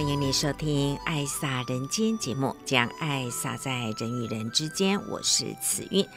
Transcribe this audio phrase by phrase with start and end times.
[0.00, 4.98] 欢迎你收听《爱洒人间》节目，将爱洒在人与人之间。
[5.10, 6.08] 我是慈韵。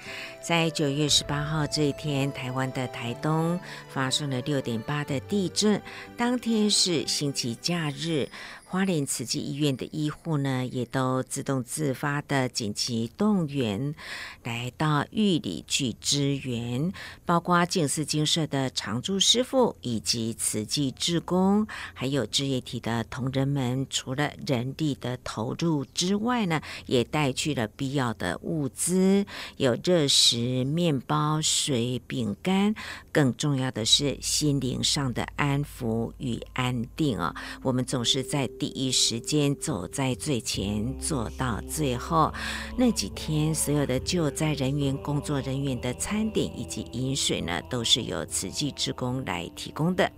[0.41, 5.81] 在九月十八号这一天，台湾的台东发生了六点八的地震，
[6.15, 8.29] 当天是星期假日。
[8.73, 13.93] 花莲慈济医院的医护呢，也都自动自发的紧急动员，
[14.41, 16.91] 来到玉里去支援，
[17.23, 29.23] 包括静思精舍的常住师父以及慈济志工，还有志业体的同仁们，除了人力的投入之外呢，也带去了必要的物资，
[29.57, 32.73] 有热食、面包、水、饼干，
[33.11, 37.35] 更重要的是心灵上的安抚与安定啊！
[37.61, 38.49] 我们总是在。
[38.63, 42.33] 第一时间走在最前，做到最后。
[42.77, 50.09] 那几天，所有的救灾人员、工作人员的餐点以及饮水呢，都是由慈济职工来提供的。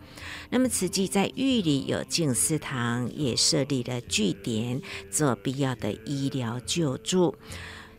[0.51, 7.33] 那么，慈济在玉里有静思堂，也设立了据点，做必要的医疗救助。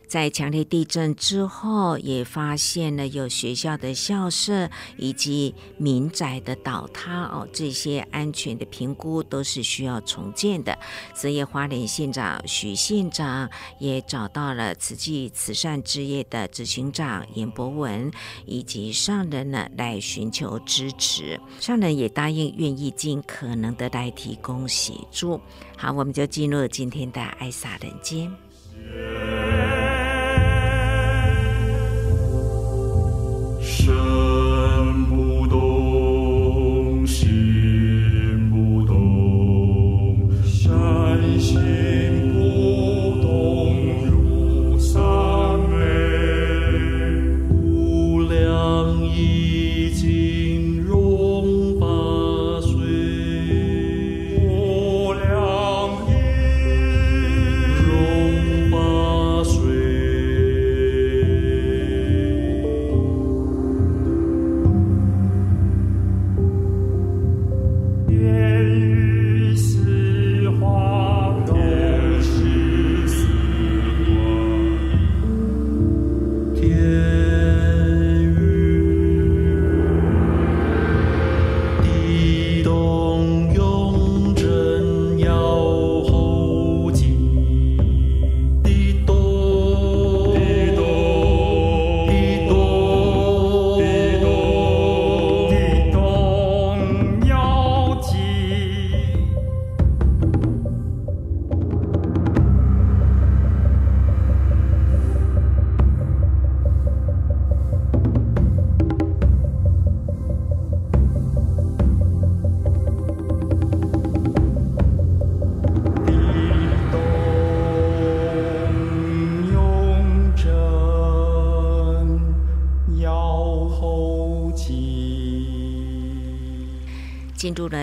[0.06, 10.78] 在强烈地震之后，也发现了有学校的校舍以及民宅的倒塌哦，这些安全的评估都是需要重建的。
[11.14, 18.10] 所以花莲县长许县长也找到了慈济慈善事业的执行长严博文
[18.44, 25.40] 以及上人呢来寻求支持，上人也答应愿意尽可能的来提供协助。
[25.76, 28.32] 好，我们就进入今天的爱洒人间。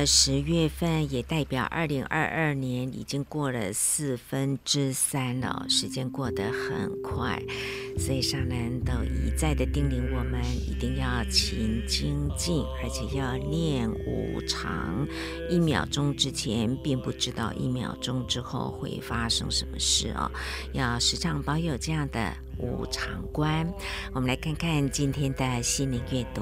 [0.05, 5.65] 十月份，也代表二零二二年已经过了四分之三了。
[5.69, 7.41] 时间过得很快，
[7.97, 15.07] 所以上人都一再的叮咛我们，一定要勤精进，而且要念无常。
[15.49, 20.31] 一秒钟之前并不知道一秒钟之后会发生什么事哦，
[20.73, 23.71] 要时常保有这样的无常观。
[24.13, 26.41] 我们来看看今天的心灵阅读。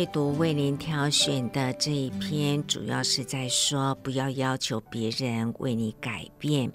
[0.00, 6.72] 阅读为您挑选的这一篇，主要是在说，不要要求别人为你改变。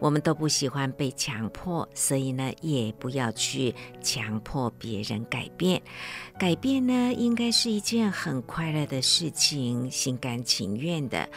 [0.00, 5.80] 我们都不喜欢被强迫，所以呢，也不要去强迫别人改变。
[6.38, 11.28] 改变呢，应该是一件很快乐的事情，心甘情愿的。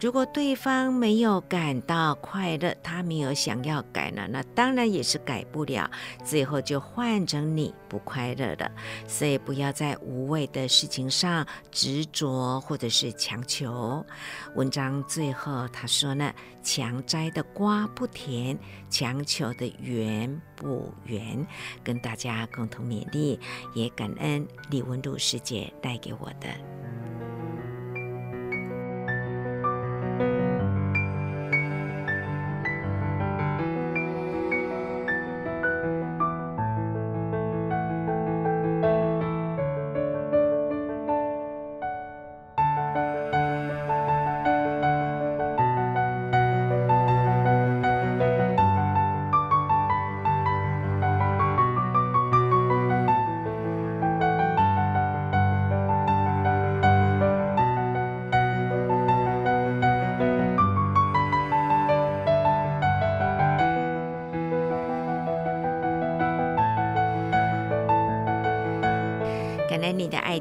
[0.00, 5.90] 如果对方没有感到快乐，他没有想要改呢，那当然也是改不了，
[6.24, 8.70] 最后就换成你不快乐了。
[9.08, 14.06] 所以不要在无谓的事情上执着或者是强求。
[14.54, 16.32] 文章最后他说呢，
[16.62, 21.46] 强摘的瓜不甜，强求的圆不圆。
[21.82, 23.38] 跟大家共同勉励，
[23.74, 26.48] 也感恩李文度师姐带给我的。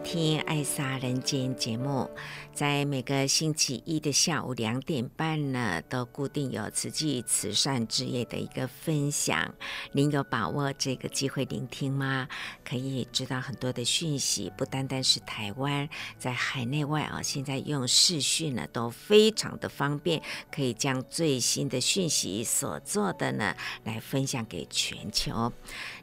[0.04, 2.10] 听《爱莎人间》节目，
[2.54, 9.54] 在每个星期一的下午两点半呢，都固定有慈济慈善之夜的一个分享。
[9.92, 12.28] 您有把握这个机会聆听吗？
[12.64, 25.54] 可以知道很多的讯息，不单单是台湾，在海内外啊，现在用视讯呢都非常的方便，可以将最新的讯息所做的呢来分享给全球。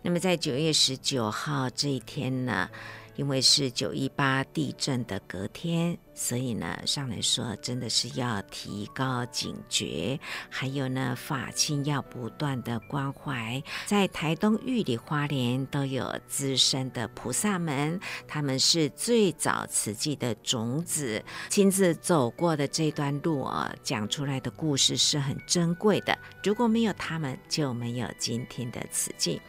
[0.02, 2.70] 那么在九月十九号这一天呢，
[3.18, 5.98] 因为是九一八地震的隔天。
[6.14, 10.18] 所以呢，上来说，真的是要提高警觉，
[10.50, 13.62] 还有呢，法亲要不断的关怀。
[13.86, 26.18] 在台东、玉里、花莲都有资深的菩萨们，他们是最早慈济的种子，亲自走过的这段路啊，讲出来的故事是很珍贵的。
[26.42, 29.40] 如果没有他们，就没有今天的慈济。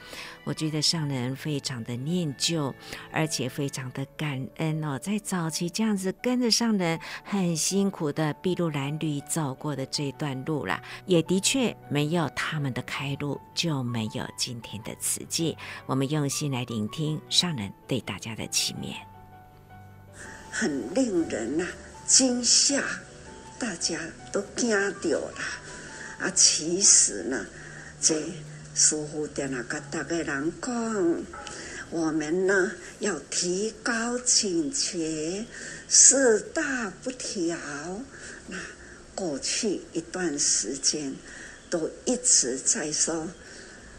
[0.50, 2.74] 我觉得上人非常的念旧，
[3.12, 6.50] 而且非常的感恩哦，在早期这样子跟着。
[6.50, 15.56] 上人很辛苦的筚路蓝缕走过的这段路了，也的确没有他们的开路，就没有今天的慈济。
[15.86, 18.96] 我们用心来聆听上人对大家的启勉，
[20.50, 21.64] 很令人呐
[22.08, 22.84] 惊吓，
[23.60, 24.00] 大家
[24.34, 25.40] 都惊掉了
[26.20, 26.30] 啊！
[26.32, 27.46] 其实呢，
[28.02, 28.16] 这
[28.82, 31.24] 师父在那个大家人讲，
[31.90, 35.46] 我们呢要提高警觉。
[35.90, 37.58] 四大不调，
[38.48, 38.58] 那
[39.14, 41.14] 过去一段时间
[41.70, 43.28] 都一直在说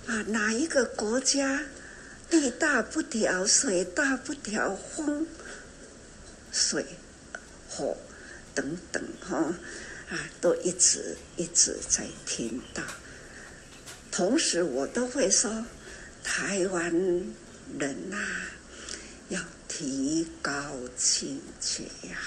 [0.06, 1.62] 啊，哪一个国家
[2.30, 5.26] 地大不调，水大不调，风、
[6.50, 6.86] 水、
[7.68, 7.98] 火
[8.54, 9.54] 等等哈
[10.08, 12.82] 啊，都一直一直在听到。
[14.10, 15.64] 同时，我都会说，
[16.22, 16.90] 台湾
[17.78, 18.16] 人呐、
[19.28, 22.18] 要提高警觉呀！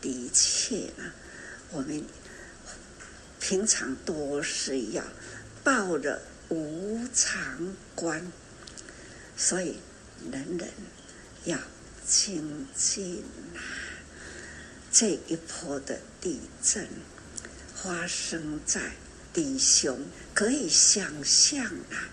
[0.00, 1.12] 的确呢，
[1.70, 2.04] 我们
[3.38, 5.04] 平常都是要
[5.62, 8.32] 抱着无常观，
[9.36, 9.78] 所以
[10.32, 10.68] 人人
[11.44, 11.58] 要
[12.06, 13.60] 精进呐。
[14.90, 16.88] 这一波的地震
[17.74, 18.92] 发生在
[19.32, 22.08] 低雄，可以想象啊，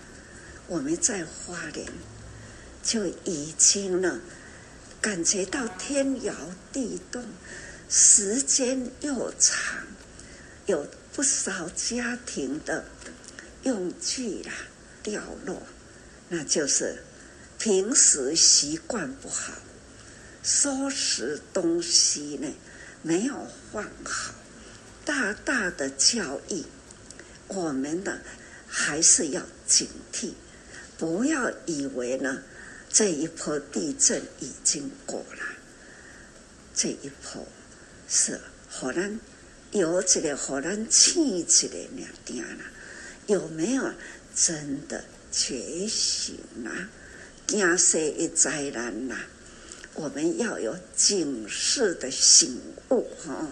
[0.67, 1.88] 我们在花莲
[2.84, 4.22] 就已经呢
[5.01, 6.34] 感觉到天摇
[6.72, 7.24] 地动，
[7.89, 9.57] 时间又长，
[10.65, 12.86] 有不少家庭的
[13.63, 14.51] 用具啦
[15.01, 15.62] 掉落，
[16.29, 17.03] 那就是
[17.57, 19.53] 平时习惯不好。
[20.43, 22.48] 收拾东西呢，
[23.01, 24.34] 没有放好，
[25.03, 26.63] 大大的教育
[27.47, 28.19] 我们呢，
[28.67, 30.33] 还是要警惕，
[30.97, 32.41] 不要以为呢，
[32.89, 35.45] 这一波地震已经过了，
[36.73, 37.45] 这一波
[38.07, 38.39] 是
[38.71, 39.19] 可能
[39.71, 42.63] 有这个可能气起来两点了，
[43.27, 43.91] 有没有
[44.33, 46.89] 真的觉醒啊？
[47.47, 49.15] 惊世一灾难呐！
[49.93, 52.59] 我们要有警示的醒
[52.89, 53.47] 悟哈，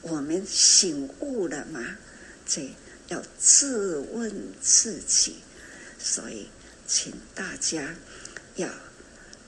[0.00, 1.98] 我们醒悟了吗？
[2.46, 2.70] 这
[3.08, 5.36] 要自问自己，
[5.98, 6.48] 所以
[6.86, 7.94] 请大家
[8.56, 8.68] 要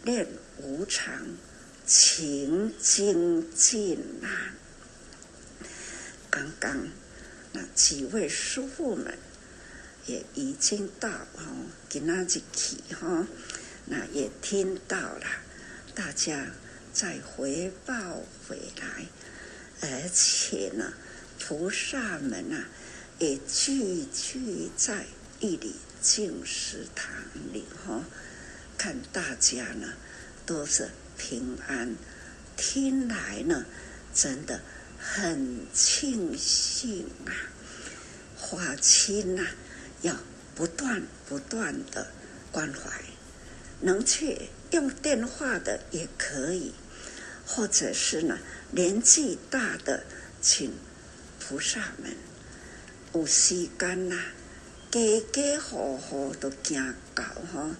[0.02, 0.26] 练
[0.58, 1.36] 无常，
[1.86, 4.54] 勤精进啊！
[6.30, 6.88] 刚刚
[7.52, 9.18] 那几位师父们
[10.06, 13.26] 也已经到哦，今仔日去哈，
[13.86, 15.26] 那也听到了。
[15.94, 16.46] 大家
[16.92, 19.06] 再回报回来，
[19.82, 20.94] 而且呢，
[21.38, 22.68] 菩萨们啊，
[23.20, 25.04] 也聚聚在
[25.40, 27.12] 一里净食堂
[27.52, 28.02] 里哈，
[28.78, 29.92] 看大家呢
[30.46, 31.94] 都是平安，
[32.56, 33.66] 听来呢
[34.14, 34.62] 真的
[34.98, 37.30] 很庆幸啊。
[38.38, 39.46] 法亲呐，
[40.00, 40.16] 要
[40.54, 42.10] 不断不断的
[42.50, 43.02] 关怀，
[43.80, 44.48] 能去。
[44.70, 46.72] 用电话的也可以，
[47.44, 48.38] 或者是呢，
[48.70, 50.04] 年纪大的，
[50.40, 50.72] 请
[51.40, 52.16] 菩萨们
[53.12, 54.16] 有时间啦，
[54.88, 55.00] 家
[55.32, 57.76] 家户户都行到哈，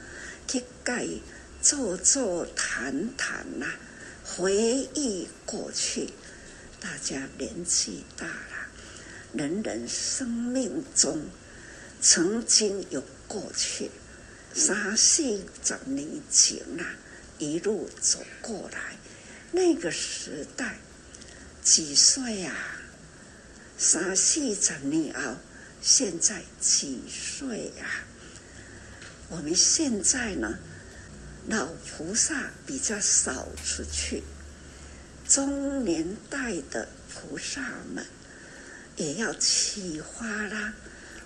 [0.49, 1.07] 去盖
[1.63, 3.77] 坐坐谈谈啦，
[4.25, 4.53] 回
[4.93, 6.11] 忆过去。
[6.81, 8.69] 大家年纪大了，
[9.33, 11.23] 人人生命中
[12.01, 13.89] 曾经有过去。
[14.53, 15.23] 三四
[15.63, 16.97] 十年前啊，
[17.39, 18.97] 一路走过来，
[19.53, 20.81] 那个时代
[21.63, 22.80] 几岁啊？
[23.83, 25.37] 三四十年后，
[25.81, 28.05] 现在几岁啊？
[29.31, 30.59] 我们现在呢，
[31.49, 34.23] 老菩萨比较少出去，
[35.27, 37.63] 中年代的菩萨
[37.95, 38.05] 们
[38.97, 40.75] 也要起花啦，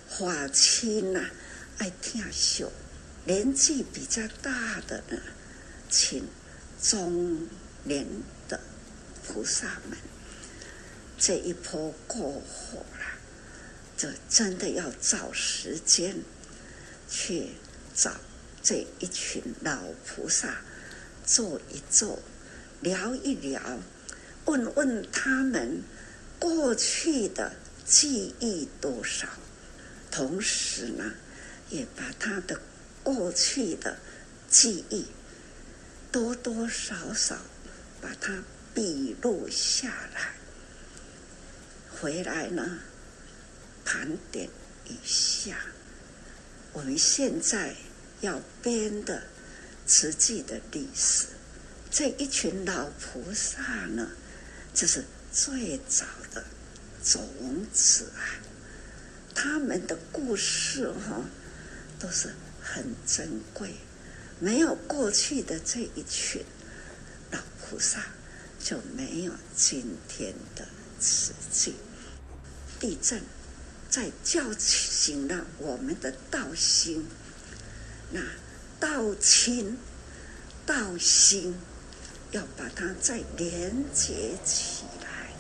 [0.09, 1.31] 法亲呐，
[1.79, 2.71] 爱听秀。
[3.25, 5.19] 年纪比较大的呢，
[5.91, 6.29] 请
[6.81, 7.49] 中
[7.83, 8.07] 年
[8.49, 8.61] 的
[9.27, 9.99] 菩萨们，
[11.19, 13.07] 这一波过火了，
[13.97, 16.17] 就真的要找时间
[17.09, 17.51] 去
[17.95, 18.13] 找
[18.63, 20.63] 这一群老菩萨
[21.25, 22.19] 坐一坐，
[22.81, 23.61] 聊一聊，
[24.45, 25.83] 问问他们
[26.39, 29.29] 过去的记忆多少，
[30.11, 31.13] 同时呢，
[31.71, 32.61] 也把他的。
[33.05, 33.99] 过去的
[34.49, 35.05] 记忆，
[36.11, 37.37] 多多少少
[38.01, 38.43] 把它
[38.73, 40.33] 笔录下来，
[42.05, 42.81] 回来呢，
[43.83, 44.47] 盘点
[44.85, 45.57] 一下。
[46.75, 47.75] 我们现在
[48.21, 49.23] 要编的
[49.87, 51.29] 实际的历史，
[51.91, 54.11] 这一群老菩萨呢，
[54.75, 56.45] 这是最早的
[57.03, 57.27] 种
[57.73, 58.37] 子啊，
[59.35, 61.25] 他们的故事哈，
[61.99, 62.35] 都是。
[62.61, 63.75] 很珍贵，
[64.41, 66.43] 没有过去的这一群
[67.31, 68.07] 老菩萨，
[68.59, 70.67] 就没有今天的
[70.99, 71.75] 慈济。
[72.81, 73.23] 地震
[73.89, 77.07] 在叫醒了我们的道心，
[78.11, 78.21] 那
[78.81, 79.79] 道亲、
[80.67, 81.55] 道心
[82.33, 85.33] 要把它再连接起来，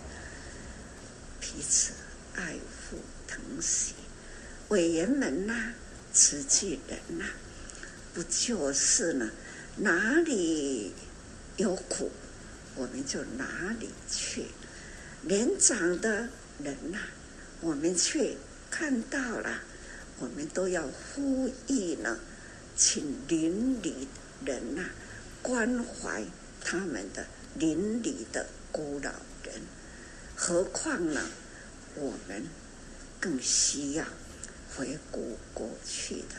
[1.40, 1.92] 彼此
[2.34, 2.54] 爱
[2.90, 3.94] 护疼惜，
[4.68, 5.74] 委员们呐。
[6.16, 7.24] 慈济人呐、
[8.14, 9.32] 不就是呢？
[9.78, 10.92] 哪里
[11.56, 12.12] 有苦，
[12.76, 14.46] 我们就哪里去。
[15.22, 16.28] 年长的
[16.62, 17.00] 人呐、
[17.64, 18.36] 我们却
[18.70, 19.62] 看到了，
[20.18, 22.18] 我们都要呼吁呢，
[22.76, 24.06] 请邻里
[24.44, 24.84] 人呐、
[25.40, 26.22] 关怀
[26.62, 29.10] 他们的邻里的孤老
[29.44, 29.62] 人。
[30.36, 31.22] 何况呢，
[31.94, 32.46] 我们
[33.18, 34.04] 更需要。
[34.76, 36.34] 回顾过去的，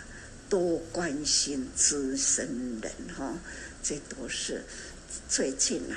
[0.49, 3.39] 多关心资深人哈，
[3.81, 4.61] 这都是
[5.29, 5.95] 最近啊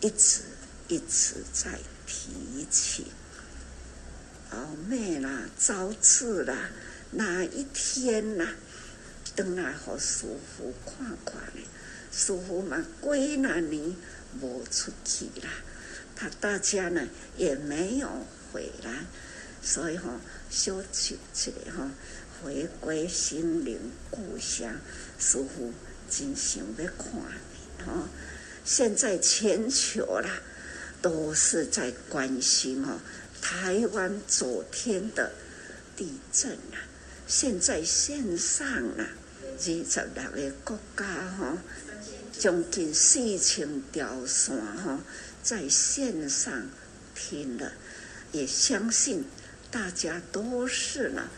[0.00, 0.40] 一直
[0.88, 3.06] 一直在提起。
[4.50, 4.58] 后
[4.90, 6.70] 尾啦，招致啦，
[7.12, 8.46] 哪一天啦，
[9.36, 10.26] 等来好师
[10.56, 11.62] 父看看呢？
[12.10, 13.94] 师父嘛，几那年
[14.40, 15.50] 无出去啦，
[16.16, 18.08] 他大家呢也没有
[18.52, 19.04] 回来，
[19.62, 21.90] 所以吼、哦，小去去的吼，
[22.42, 23.78] 回归心灵
[24.10, 24.72] 故乡，
[25.18, 25.72] 师父
[26.10, 28.08] 真想要看你吼。
[28.64, 30.40] 现在全球啦，
[31.00, 33.00] 都是在关心哦，
[33.40, 35.32] 台湾昨天的
[35.96, 36.76] 地震啊，
[37.26, 39.06] 现在线上啊，
[39.40, 41.58] 二十六个国家哈。
[42.38, 45.00] 将近四千条线哈，
[45.42, 46.68] 在线上
[47.12, 47.72] 听了，
[48.30, 49.24] 也相信
[49.72, 51.28] 大家都是呢，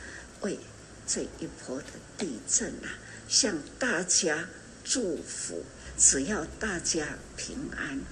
[0.43, 0.59] 为
[1.07, 1.85] 这一波的
[2.19, 2.93] 地震啊，
[3.29, 4.47] 向大家
[4.85, 5.65] 祝福。
[5.97, 8.03] 只要大家平安，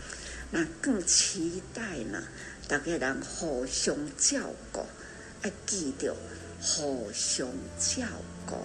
[0.51, 2.23] 那更期待呢，
[2.69, 4.39] 大家人互相照
[4.71, 4.85] 顾，
[5.43, 6.15] 要记得
[6.61, 8.05] 互相照
[8.45, 8.57] 顾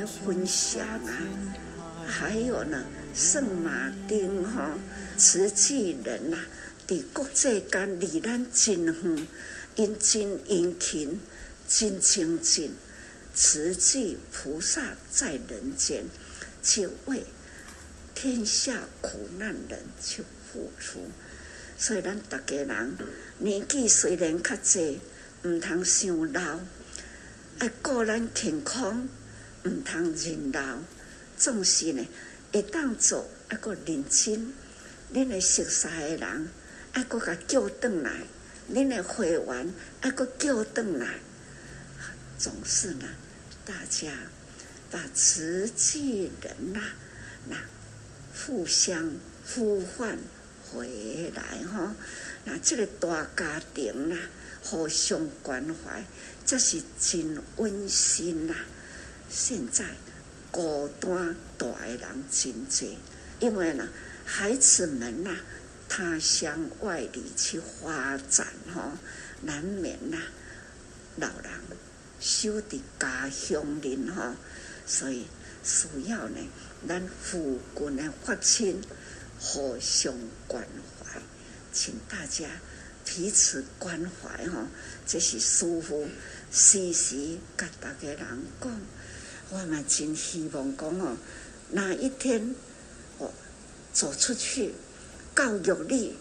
[0.06, 1.12] 分享啊，
[2.06, 2.82] 还有呢，
[3.14, 4.78] 圣马丁哈、哦，
[5.16, 6.44] 慈济人呐、啊，
[6.86, 9.26] 在国际间离咱真远，
[9.76, 11.20] 因真殷勤，
[11.68, 12.74] 真精进，
[13.34, 16.04] 慈济菩萨在人间，
[16.62, 17.24] 去为
[18.14, 21.10] 天下苦难人去付出。
[21.76, 22.96] 所以咱大家人
[23.38, 25.00] 年纪虽然较济，
[25.42, 26.60] 唔通伤老，
[27.58, 29.08] 爱顾咱健康。
[29.66, 30.78] 唔通认老，
[31.38, 32.06] 总是呢
[32.52, 34.52] 会当做一个认真，
[35.14, 36.48] 恁的熟悉的人，
[36.94, 38.10] 一个个叫转来，
[38.70, 39.72] 恁的会员
[40.04, 41.14] 一个叫转来，
[42.38, 43.08] 总是呢，
[43.66, 44.12] 大家
[44.90, 46.80] 把慈济人呐，
[47.48, 47.56] 那
[48.34, 49.12] 互相
[49.46, 50.18] 呼唤
[50.70, 51.94] 回来哈，
[52.44, 54.16] 那这个大家庭呐，
[54.62, 56.04] 互相关怀，
[56.44, 58.54] 这是真温馨呐。
[59.30, 59.84] 现在
[60.50, 62.98] 孤单大的人真多，
[63.40, 63.88] 因为呢，
[64.26, 65.38] 孩子们呐，
[65.88, 68.98] 他乡外地去发展哈，
[69.42, 70.18] 难免呐，
[71.16, 71.50] 老人
[72.24, 74.34] 守在家乡人哈，
[74.86, 75.26] 所以
[75.62, 76.38] 需要呢，
[76.88, 78.80] 咱附近的发亲
[79.38, 80.14] 互相
[80.48, 80.66] 关
[80.98, 81.20] 怀，
[81.70, 82.48] 请大家
[83.04, 84.66] 彼此关怀哈，
[85.06, 86.08] 这是师父
[86.50, 88.18] 时时甲大家人
[88.58, 88.80] 讲。
[89.50, 91.18] 我们真希望讲哦，
[91.72, 92.54] 哪一天
[93.18, 93.30] 我
[93.92, 94.72] 走出去
[95.36, 96.16] 教育你，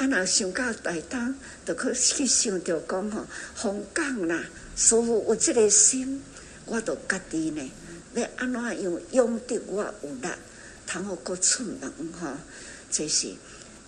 [0.00, 1.34] 啊，若想到大当，
[1.66, 4.42] 就可去想着讲吼，香港啦，
[4.74, 6.22] 师父有这个心，
[6.64, 7.70] 我都家己呢，
[8.14, 10.28] 要安怎样用得我有力，
[10.86, 12.28] 通好过出门吼，
[12.90, 13.34] 这是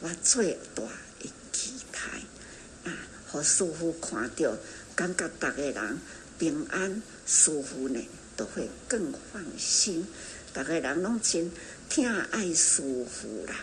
[0.01, 0.83] 我最大
[1.19, 2.93] 的期待啊！
[3.27, 4.55] 和师傅看到，
[4.95, 5.99] 感觉大家人
[6.39, 7.99] 平安舒服呢。
[8.35, 10.07] 都会更放心，
[10.55, 11.51] 大家人拢真
[11.91, 13.55] 疼爱师傅啦。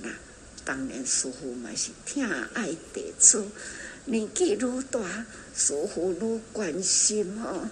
[0.00, 0.08] 那
[0.66, 3.46] 当然师父嘛是疼爱弟子，
[4.04, 5.24] 年纪愈大，
[5.54, 7.70] 师父愈关心哦。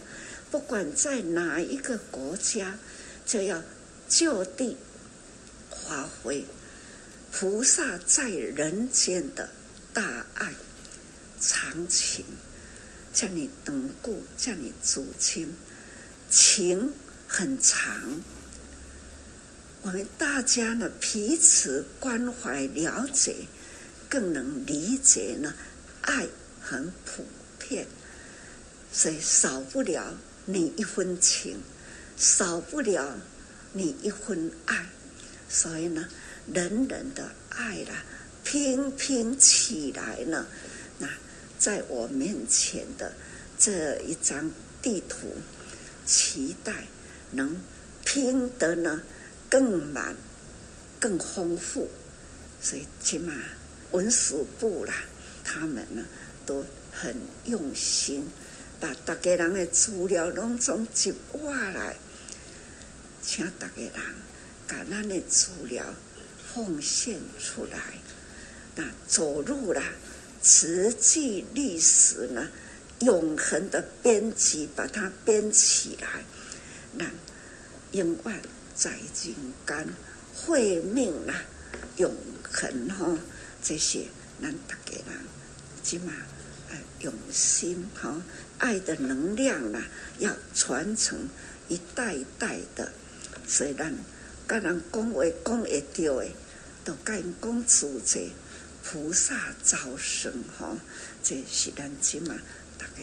[0.52, 2.78] 不管在哪一个国家，
[3.26, 3.60] 就要
[4.08, 4.76] 就地
[5.84, 6.44] 发挥
[7.32, 9.50] 菩萨在人间的
[9.92, 10.54] 大爱
[11.40, 12.24] 长情，
[13.12, 15.52] 叫你等故，叫你祖亲。
[16.30, 16.92] 情
[17.26, 18.22] 很长，
[19.84, 23.36] 我们大家呢彼此关怀了解，
[24.08, 25.52] 更能理解呢，
[26.00, 26.26] 爱
[26.58, 27.26] 很普
[27.58, 27.86] 遍，
[28.90, 30.16] 所以少不了
[30.46, 31.58] 你一分情，
[32.16, 33.14] 少不了
[33.74, 34.86] 你一分爱，
[35.50, 36.08] 所以呢，
[36.50, 38.02] 人人的爱啦，
[38.42, 40.46] 拼拼起来呢，
[40.98, 41.06] 那
[41.58, 43.12] 在我面前的
[43.58, 45.28] 这一张地图。
[46.06, 46.84] 期待
[47.30, 47.58] 能
[48.04, 49.00] 拼得呢
[49.54, 50.16] 更满、
[50.98, 51.88] 更丰富，
[52.60, 53.32] 所以起码
[53.92, 54.92] 文史部啦，
[55.44, 56.04] 他们呢
[56.44, 57.14] 都很
[57.44, 58.28] 用心，
[58.80, 61.94] 把大家人的资料拢总集过来，
[63.22, 63.92] 请大家人
[64.66, 65.84] 把咱的资料
[66.52, 67.78] 奉献出来，
[68.74, 69.80] 那走入了
[70.42, 72.50] 慈济历史呢，
[72.98, 76.24] 永恒的编辑，把它编起来，
[76.94, 77.06] 那
[77.92, 78.42] 永远
[78.74, 79.88] 在人间
[80.34, 81.34] 慧命啊，
[81.96, 83.18] 永恒哈，
[83.62, 84.06] 这些
[84.42, 85.20] 咱大家人
[85.82, 86.12] 起码
[87.00, 88.20] 用心哈，
[88.58, 89.82] 爱的能量呢，
[90.18, 91.28] 要传承
[91.68, 92.92] 一代一代的，
[93.46, 93.94] 所以咱
[94.46, 96.28] 跟人讲话讲会到的，
[96.84, 98.30] 都跟人讲出这
[98.82, 100.76] 菩萨招生哈，
[101.22, 102.34] 这是咱起码。
[102.76, 103.02] 大家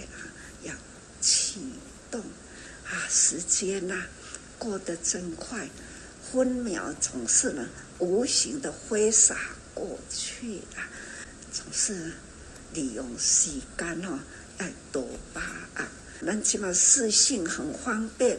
[0.64, 0.74] 要
[1.22, 1.62] 启
[2.12, 2.22] 动
[2.86, 3.08] 啊！
[3.10, 3.96] 时间呐、
[4.62, 5.68] 过得真快，
[6.32, 9.36] 分秒总是呢无形的挥洒
[9.74, 10.86] 过去啊！
[11.52, 12.12] 总是
[12.72, 14.20] 利用时间哦，
[14.60, 15.42] 来多把
[15.78, 15.86] 握。
[16.24, 18.38] 咱起码视讯很方便，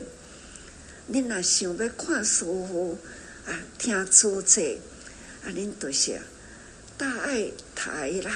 [1.09, 2.97] 你若想要看师父
[3.45, 4.79] 啊，听主持
[5.45, 6.21] 啊，恁都是
[6.97, 8.33] 大爱台啦，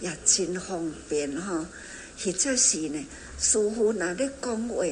[0.00, 1.64] 也真方便哈。
[2.20, 3.06] 或者是呢，
[3.38, 4.84] 师父那咧讲话，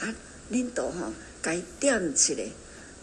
[0.00, 0.14] 啊，
[0.50, 1.12] 恁都吼
[1.42, 2.34] 该点一下，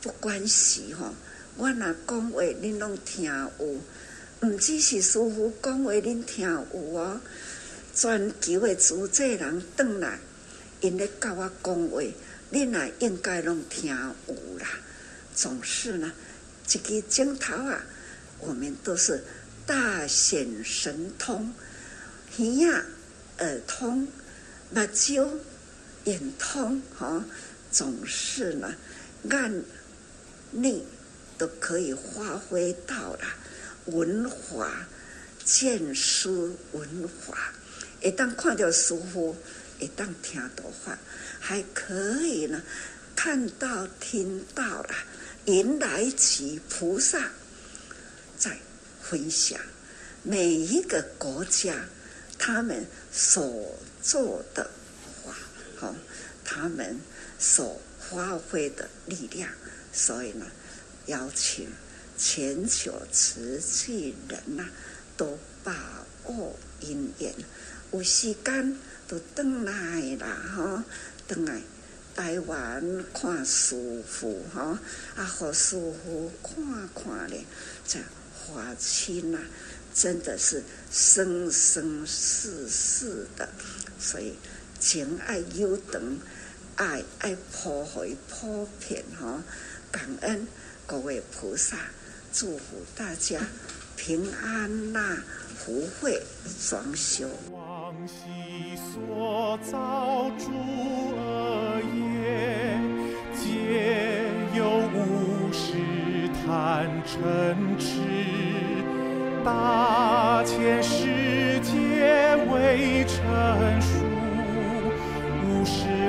[0.01, 1.13] 不关系吼。
[1.57, 6.65] 我若讲话，恁拢听有，毋只是师父讲话，恁听有
[6.97, 7.21] 哦。
[7.93, 10.19] 全球的主持人转来，
[10.81, 12.01] 因咧甲我讲话，
[12.51, 14.67] 恁也应该拢听有啦。
[15.35, 16.11] 总是呢，
[16.71, 17.83] 一个镜头啊，
[18.39, 19.23] 我们都是
[19.65, 21.53] 大显神通，
[22.37, 22.85] 耳呀。
[23.39, 24.07] 耳通、
[24.69, 25.27] 目睭、
[26.03, 27.25] 眼通，哈，
[27.73, 28.75] 总是呢，
[29.31, 29.63] 按
[30.51, 30.85] 你
[31.39, 33.21] 都可以发挥到了
[33.87, 34.87] 文化、
[35.43, 37.51] 见思文化，
[38.01, 39.35] 一旦看到师父，
[39.79, 40.97] 一旦听到话，
[41.39, 42.61] 还可以呢，
[43.15, 44.95] 看到、听到了，
[45.45, 47.31] 迎来其菩萨
[48.37, 48.55] 在
[49.01, 49.59] 分享
[50.21, 51.73] 每一个国家。
[52.37, 54.69] 他们所做的
[55.23, 55.33] 话，
[55.77, 55.95] 好，
[56.43, 56.99] 他们
[57.45, 59.49] 所发挥的力量，
[59.91, 60.45] 所以呢，
[61.07, 61.67] 邀请
[62.17, 64.69] 全球慈济人呐、
[65.17, 67.33] 都把握因缘，
[67.91, 68.77] 有时间
[69.09, 70.85] 都登来啦，哈，
[71.27, 71.61] 登来
[72.15, 74.79] 台湾看师父，哈，
[75.17, 77.43] 啊，和师父看看咧，
[77.85, 77.99] 这
[78.39, 79.39] 华清呐。
[79.95, 83.47] 真的是生生世世的，
[83.99, 84.33] 所以
[84.79, 86.17] 情爱优等，
[86.75, 89.43] 爱爱普惠普遍哈，
[89.91, 90.47] 感恩
[90.87, 91.77] 各位菩萨，
[92.31, 93.39] 祝福大家
[93.95, 95.23] 平安呐、啊，
[95.55, 96.19] 福慧
[96.59, 97.29] 双修。
[97.51, 100.49] 往昔所造诸
[101.15, 102.79] 恶业，
[103.39, 104.25] 皆
[104.57, 105.73] 由无始
[106.43, 107.85] 贪嗔痴。
[109.45, 113.15] 大千世界未成
[113.81, 114.02] 数，无始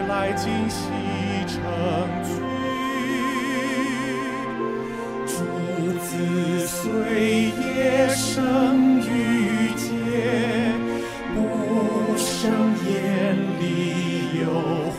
[0.09, 0.81] 来今西
[1.47, 1.61] 城
[2.23, 2.29] 居，
[5.27, 5.35] 诸
[5.99, 9.85] 子虽夜生于间，
[11.35, 11.37] 不
[12.17, 12.51] 生
[12.87, 12.93] 眼
[13.61, 13.63] 里
[14.41, 14.45] 有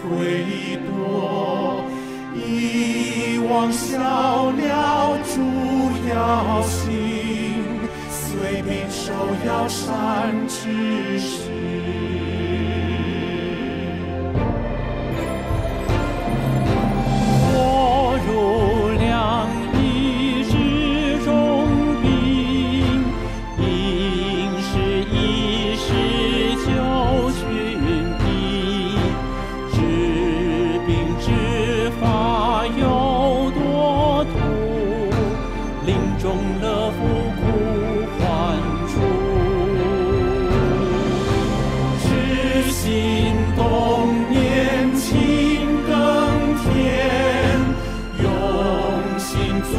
[0.01, 0.03] 回
[0.87, 1.83] 多，
[2.33, 3.93] 一往小
[4.51, 5.33] 了诸
[6.09, 6.91] 妖心，
[8.09, 9.03] 遂并受
[9.45, 11.54] 妖山之序。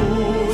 [0.09, 0.46] Ooh.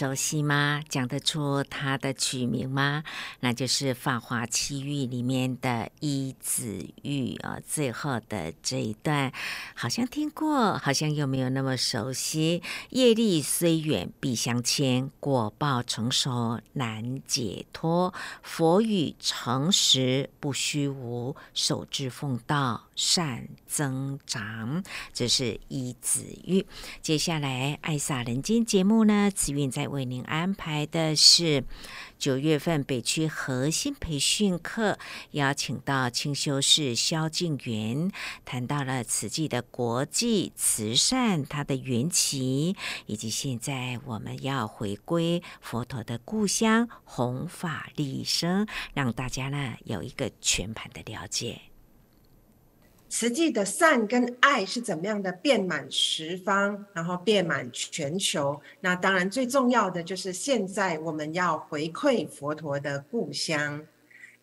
[0.00, 0.82] 熟悉吗？
[0.88, 3.04] 讲得出它的曲名吗？
[3.40, 5.68] 那就是《法华七喻》里面的
[6.00, 9.30] 《一子喻》啊，最后的这一段，
[9.74, 12.62] 好像听过，好像又没有那么熟悉。
[12.88, 18.14] 业力虽远必相牵，果报成熟难解脱。
[18.42, 24.84] 佛语诚实不虚无，守志奉道善增长。
[25.14, 26.60] 这是《一子喻》。
[27.00, 31.64] 接下来，爱洒人间节目呢，慈韵在为您安排的是
[32.18, 34.98] 九月份北区核心培训课，
[35.30, 38.12] 邀请到清修士萧敬元，
[38.44, 51.69] 谈到了慈济的国际慈善，它的缘起，以及现在我们要回归佛陀的故乡，弘法利生，让大家呢有一个全盘的了解。
[53.10, 58.58] 慈济的善跟爱是怎么样的遍满十方，然后遍满全球。
[58.80, 63.84] 那当然最重要的就是现在我们要回馈佛陀的故乡。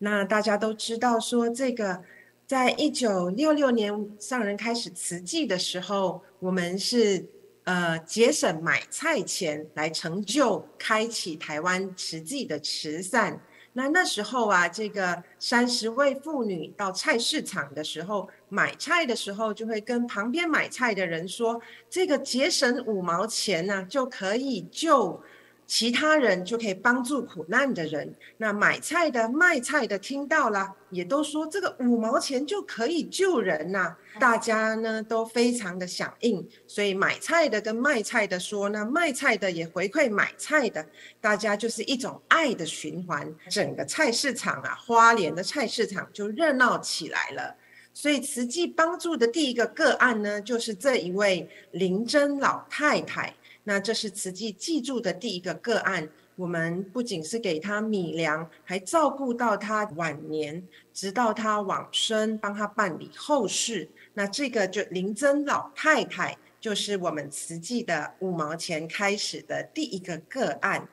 [0.00, 2.02] 那大家都知道说，这个
[2.46, 7.26] 在一九六六年上人开始慈济的时候，我们是
[7.64, 13.40] 呃节省买菜钱来成就开启台湾慈济的慈善。
[13.74, 25.20] 那那时候啊，这个三十位妇女到菜市场的时候买菜的时候，就会跟旁边买菜的人说：“这个节省五毛钱呢、啊，就可以救。”
[25.68, 28.10] 其他人就可以帮助苦难的人。
[28.38, 33.98] 那买菜的、卖菜的听到了，也都说这个五毛钱就可以救人呐、啊。
[34.18, 40.86] 大家呢都非常的响应，所以买菜的跟卖菜的说，那卖菜的也回馈买菜的，
[41.20, 43.30] 大家就是一种爱的循环。
[43.50, 47.54] 整个菜市场啊，花莲的菜市场就热闹起来了。
[48.00, 53.34] 所以慈济帮助的第一个个案呢，就是这一位林珍老太太。
[53.64, 60.62] 那这是慈济记住的第一个个案，我们不仅是给他米粮，还照顾到他晚年，
[60.94, 63.88] 直到他往生，帮他办理后事。
[64.14, 70.88] 那这个就林珍老太太，就是我们慈济的五毛钱开始的第一个个案。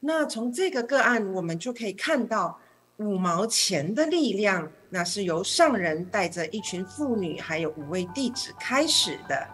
[0.00, 2.58] 那从这个个案，我们就可以看到
[2.96, 9.46] 五毛钱的力量，那是由上人带着一群妇女，还有五位弟子开始的。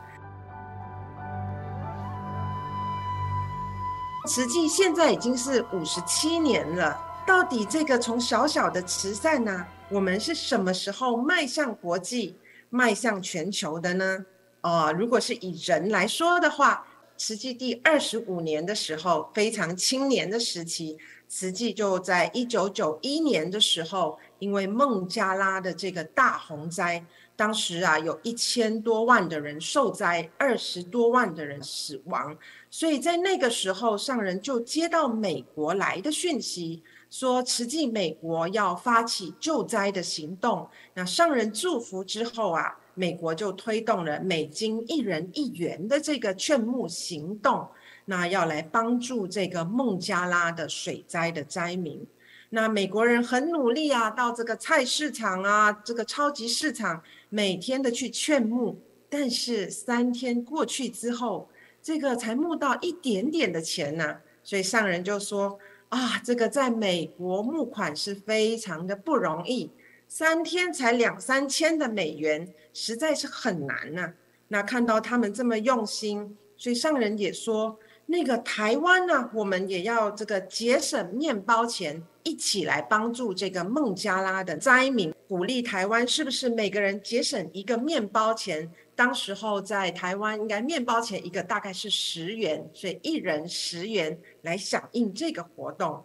[4.26, 12.34] 慈济现在已经是五十七年了，到底这个从小小的慈善呢、我们是什么时候迈向国际、
[12.68, 14.26] 迈向全球的呢？
[14.62, 16.84] 哦，如果是以人来说的话，
[17.16, 32.36] 慈济第二十五年的时候，非常青年的时期，慈济就在一九九一年的时候，因为孟加拉的这个大洪灾，当时啊有一千多万的人受灾，二十多万的人死亡。
[32.70, 40.68] 所以在那个时候，上人就接到美国来的讯息，说慈济美国要发起救灾的行动。
[40.94, 47.66] 那上人祝福之后啊，美国就推动了美金一人一元的这个劝募行动，
[48.04, 52.06] 那要来帮助这个孟加拉的水灾的灾民。
[52.50, 61.48] 那美国人很努力啊，到这个菜市场啊，这个超级市场，每天的去劝募，但是三天过去之后。
[61.82, 65.56] 这个才募到一点点的钱呢、所以上人就说
[65.88, 69.70] 啊，这个在美国募款是非常的不容易，
[70.08, 74.12] 三天才两三千的美元，实在是很难呐、
[74.48, 88.70] 那看到他们这么用心，所以上人也说，那个台湾呢，我们也要这个节省面包钱，一起来帮助这个孟加拉的灾民，鼓励台湾是不是每个人节省一个面包钱？
[88.94, 96.02] 当时候在台湾，应该面包钱一个大概是十元，所以一人十元来响应这个活动。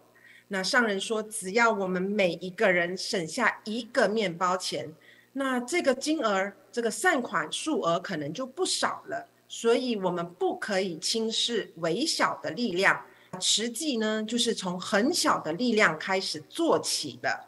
[0.48, 4.92] 那上人说，只要我们每一个人省下一个面包钱，
[5.34, 9.28] 那这个金额，这个善款数额可能就不少了。
[9.54, 13.06] 所以我们不可以轻视微小的力量，
[13.42, 17.48] 实际呢，就是从很小的力量开始做起的。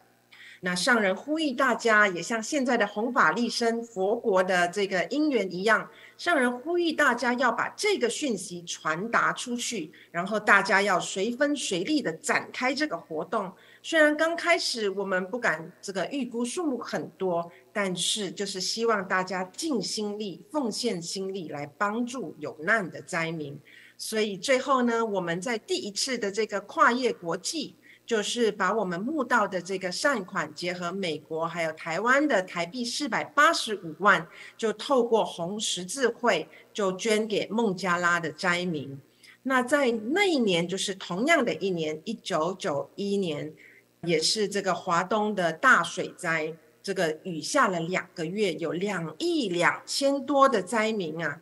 [0.59, 13.49] 那上人呼吁大家，也像现在的弘法利生佛国的这个因缘一样，上人呼吁大家要把这个讯息传达出去，然后大家要随分随力的展开这个活动。
[13.81, 23.59] 虽然刚开始我们不敢这个预估数目很多，但是就是希望大家尽心力、奉献心力来帮助有难的灾民。
[23.97, 27.75] 所以最后呢，我们在第一次的这个跨业国际。
[28.05, 38.99] 就是把我们募到的这个善款，结合美国还有台湾的台币四百八十五万，就透过红十字会就捐给孟加拉的灾民。
[39.43, 43.53] 那在那一年，就是同样的一年，一九九一年，
[44.01, 51.41] 也是这个华东的大水灾，这个雨下了两个月，有两亿两千多的灾民啊，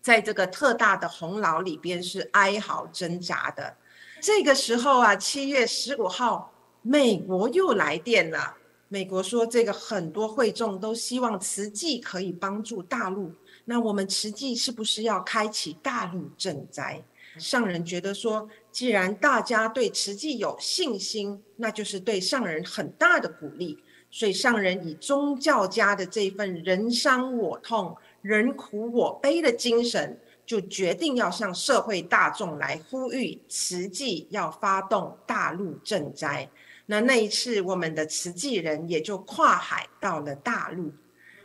[0.00, 3.76] 在这个特大的洪涝里边是哀嚎挣扎的。
[4.20, 8.54] 这个时候啊，七月十五号，美国又来电了。
[8.86, 13.32] 美国说，这个很多会众都希望慈济可以帮助大陆，
[13.64, 17.02] 那我们慈济是不是要开启大陆赈灾？
[17.36, 23.78] 上人觉得说，既然大家对慈济有信心，那就是对上人很大的鼓励。
[24.10, 36.48] 所以上人以宗教家的这份人伤我痛、人苦我悲的精神，就决定要向社会大众来呼吁慈济要发动大陆赈灾。
[36.86, 40.92] 那那一次，我们的慈济人也就跨海到了大陆。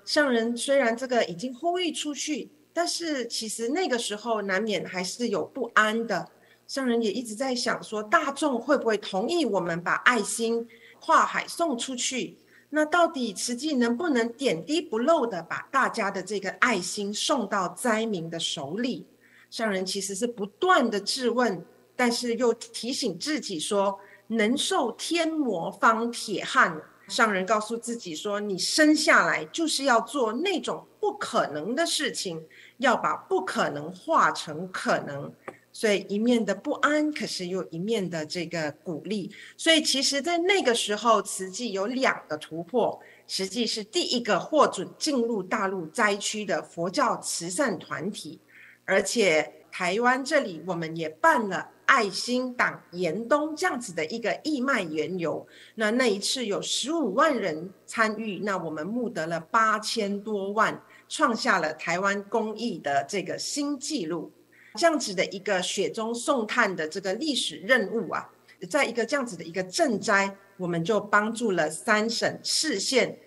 [0.06, 2.49] 上人虽然这个已经呼吁出去。
[2.76, 6.28] 但是其实那个时候难免还是有不安的，
[6.65, 10.67] 上人也一直在想说，大众会不会同意我们把爱心
[10.99, 12.36] 跨海送出去？
[12.76, 19.06] 那到底慈济能不能点滴不漏的把大家的这个爱心送到灾民的手里？
[19.52, 21.64] 上人其实是不断的质问，
[21.96, 26.82] 但是又提醒自己说，能受天磨方铁汉。
[27.08, 32.44] 上人告诉自己说，你生下来就是要做那种不可能的事情。
[32.78, 35.32] 要把不可能化成可能，
[35.74, 39.30] 所以一面的不安，可是又一面的这个鼓励。
[39.58, 48.40] 所以其实，在那个时候，慈济有两个突破，实际是第一个获准进入大陆灾区的佛教慈善团体，
[48.86, 55.46] 而且台湾这里我们也办了爱心党严冬这样子的一个义卖园游。
[55.74, 60.80] 那那一次有十五万人参与，那我们募得了八千多万。
[61.10, 64.32] 创下了台湾公益的这个新纪录，
[64.76, 68.28] 这样子的一个雪中送炭的这个历史任务啊，
[68.70, 73.18] 在一个这样子的一个赈灾，我们就帮助了三省四县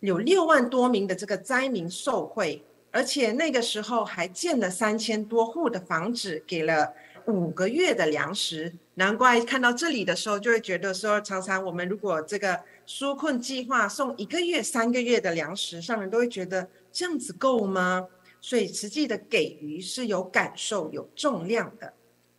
[0.00, 6.92] 有六万多名的这个灾民受惠，而且那个时候还建了三千多户的房子，给了
[7.26, 8.72] 五个月的粮食。
[8.94, 16.68] 难怪看到这里的时候，就会觉得说，常常我们如果这个纾困计划送一个月、三个月的粮食，上人都会觉得。
[16.90, 18.08] 这样子够吗？
[18.40, 21.92] 所以慈济的给予是有感受、有重量的。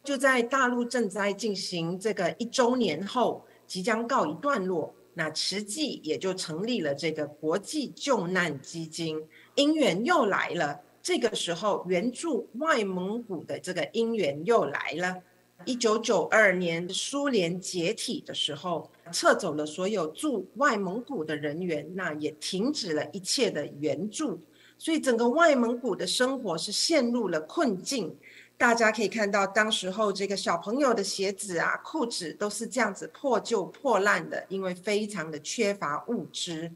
[0.03, 9.21] 就在大陆赈灾进行这个一周年后，即将告一段落，那慈济也就成立了这个国际救难基金。
[9.55, 15.21] 因缘又来了，这个时候援助外蒙古的这个因缘又来了。
[15.65, 24.39] 一九九二年苏联解体的时候，撤走了所有驻外蒙古的人员，那也停止了一切的援助。
[24.79, 28.17] 所以整个外蒙古的生活是陷入了困境，
[28.57, 36.71] 大家可以看到，当时候这个小朋友的鞋子啊、裤子都是这样子破旧破烂的，因为非常的缺乏物资。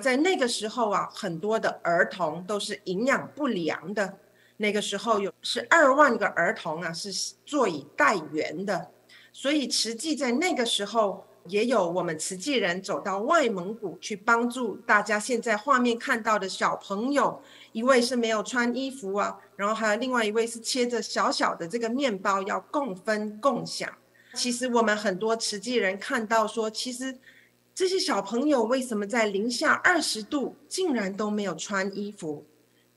[0.00, 4.18] 在那个时候啊，很多的儿童都是营养不良的。
[4.56, 8.90] 那个时候有十二万个儿童啊是坐以待援的，
[9.30, 11.22] 所以实际在那个时候。
[11.46, 15.18] 也有我们慈济人走到外蒙古去帮助大家。
[15.18, 23.92] 现在画面看到的小朋友，一位是没有穿衣服啊，然后还有另外一位是切着小小的这个面包要共分共享。
[24.34, 27.18] 其实我们很多慈济人看到说，其实
[27.74, 32.46] 这些小朋友为什么在零下二十度竟然都没有穿衣服？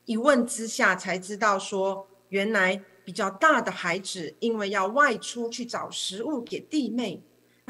[0.05, 7.21] 一问之下才知道说，原来比较大的孩子因为要外出去找食物给弟妹。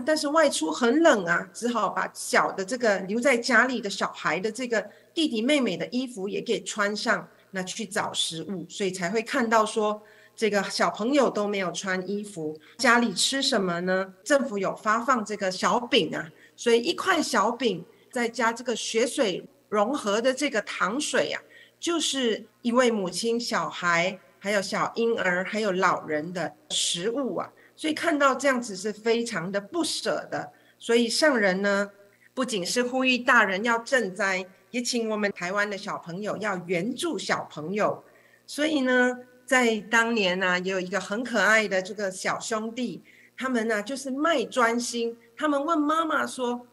[0.04, 10.02] 但是外出很冷啊，只好把小的这个留在家里的小孩的这个弟弟妹妹的衣服也给穿上，那去找食物，所以才会看到说
[10.36, 14.14] 这个小朋友都没有穿衣服，家里吃什么呢？
[14.24, 21.41] 政府有发放这个小饼啊，所以一块小饼再加这个血水融合的这个糖水啊，
[21.80, 27.50] 就是一位母亲、小孩、还有小婴儿、还有老人的食物啊。
[27.76, 31.92] 所以看到这样子是非常的不舍的，所以上人呢，
[32.34, 38.04] 不仅是呼吁大人要赈灾，也请我们台湾的小朋友要援助小朋友。
[38.48, 43.04] 所以呢，在当年呢，也有一个很可爱的这个小兄弟，
[43.38, 46.66] 他们呢就是卖专心，他们问妈妈说：“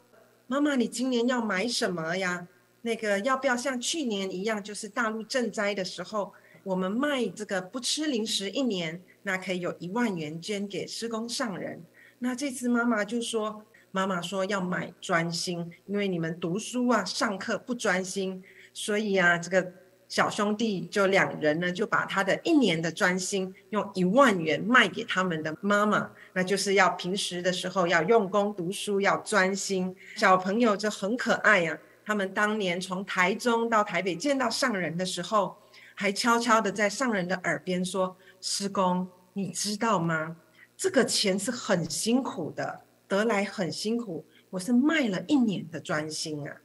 [0.46, 2.46] 妈妈，你今年要买什么呀？
[2.82, 6.32] 那个要不要像去年一样，就是大陆赈灾的时候，
[6.62, 11.82] 我们卖这个不吃零食一年？”那可以有一万元捐给施工上人。
[12.18, 18.42] 那这次妈妈就说，妈妈说要买专心，因为你们读书啊，上课不专心，
[18.72, 19.72] 所以啊，这个
[20.08, 29.94] 小兄弟就两人呢，就把他的一年的专心用一万元卖给他们的妈妈，那就是要平时的时候要用功读书，要专心。
[30.16, 35.56] 小朋友就很可爱呀、他们当年从台中到台北见到上人的时候，
[35.94, 40.36] 还悄悄地在上人的耳边说：“师公，你知道吗？
[40.76, 44.24] 这个钱是很辛苦的，得来很辛苦。
[44.50, 46.56] 我是卖了一年的专心啊。”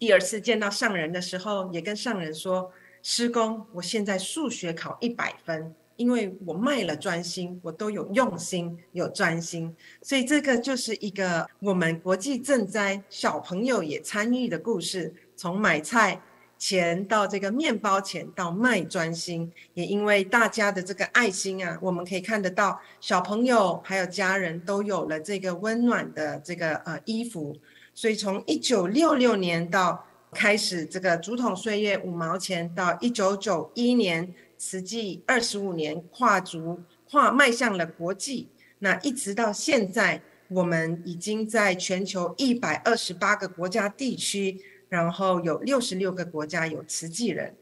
[0.00, 15.14] 第二次见到上人的时候，也跟上人说：“师公，我现在数学考一百分。”因为我卖了专心，我都有用心，有专心，所以这个就是一个我们国际赈灾小朋友也参与的故事。
[15.36, 16.20] 从买菜
[16.66, 27.54] 钱到这个面包钱到卖专心，也因为大家的这个爱心啊，我们可以看得到小朋友还有家人都有了这个温暖的这个呃衣服。
[27.92, 30.02] 所以从一九六六年到
[30.32, 34.34] 开始这个竹筒岁月五毛钱，到一九九一年。
[34.56, 38.48] 实际二十五年跨足跨迈向了国际，
[38.78, 44.58] 那一直到现在，我们已经在全球一百二十八个国家地区，
[44.94, 47.56] 然后有六十六个国家有慈济人。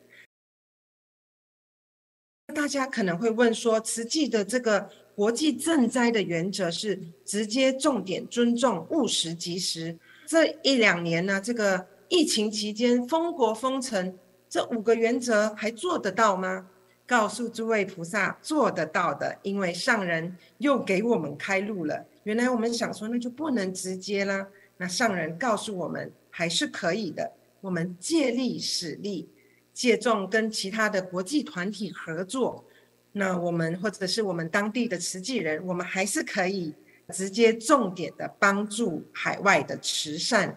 [2.54, 9.98] 大家可能会问说，慈济的这个国际赈灾的原则是直接、重点、尊重、务实、及时。
[10.26, 14.18] 这一两年呢，这个疫情期间封国封城，
[14.50, 16.68] 这五个原则还做得到吗？
[17.06, 22.04] 告诉诸位菩萨做得到的，因为上人又给我们开路了。
[22.24, 27.30] 原来我们想说那就不能直接啦，那上人告诉我们还是可以的。
[27.60, 29.28] 我们借力使力，
[29.72, 32.64] 借重跟其他的国际团体合作，
[33.12, 36.74] 那我们或者是我们当地的慈济人，我们还是可以
[37.10, 40.56] 直接重点的帮助海外的慈善。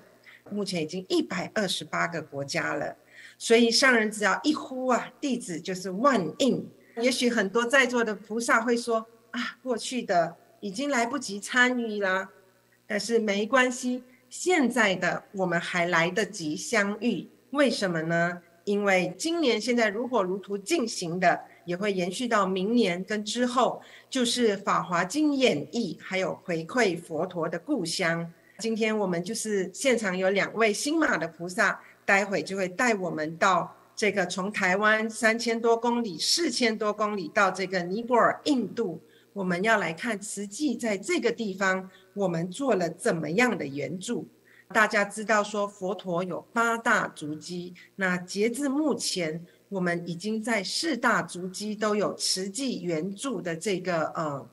[0.50, 2.96] 目前已经一百二十八个国家了。
[3.38, 6.66] 所以上人只要一呼啊，弟子就是万应。
[7.02, 12.30] 也许很多在座的菩萨会说啊，过去的已经来不及参与啦，
[12.88, 14.04] 但是没关系，
[14.38, 17.26] 现在的我们还来得及相遇。
[17.52, 18.42] 为什么呢？
[18.66, 28.30] 因为今年现在如火如荼进行的，也会延续到明年跟之后，就是《法华经》演绎，还有回馈佛陀的故乡。
[28.60, 31.80] 今天我们就是现场有两位新马的菩萨。
[32.04, 39.02] 待会就会带我们到这个从台湾三千多公里、四千多公里到这个尼泊尔、印度，
[39.34, 44.28] 我们要来看慈济在这个地方我们做了怎么样的援助。
[44.70, 54.50] 大家知道说佛陀有八大足迹，那截至目前，我们已经在四大足迹都有慈济援助的这个呃